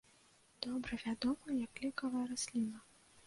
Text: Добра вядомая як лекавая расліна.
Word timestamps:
Добра 0.65 0.97
вядомая 1.03 1.57
як 1.65 1.81
лекавая 1.85 2.23
расліна. 2.31 2.77